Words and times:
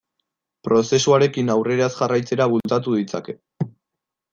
Prozesuarekin 0.67 1.53
aurrera 1.57 1.91
ez 1.91 1.93
jarraitzera 2.01 2.51
bultzatu 2.57 3.01
ditzake. 3.03 3.41